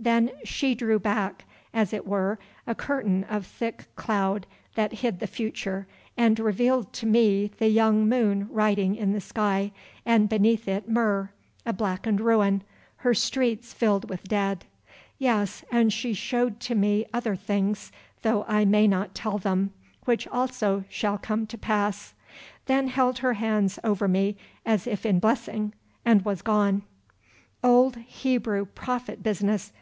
[0.00, 1.44] Then she drew back,
[1.74, 2.38] as it were,
[2.68, 8.08] a curtain of thick cloud that hid the future and revealed to me the young
[8.08, 9.72] moon riding the sky
[10.06, 11.30] and beneath it Mur,
[11.66, 12.62] a blackened ruin,
[12.98, 14.66] her streets filled with dead.
[15.18, 17.90] Yes, and she showed to me other things,
[18.22, 19.72] though I may not tell them,
[20.04, 22.14] which also shall come to pass,
[22.66, 25.72] then held her hands over me as if in blessing,
[26.04, 26.82] and was gone."
[27.64, 29.72] "Old Hebrew prophet business!